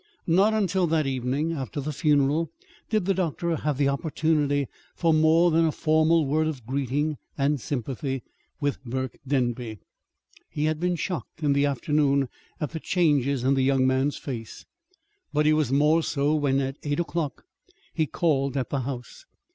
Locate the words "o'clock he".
16.99-18.07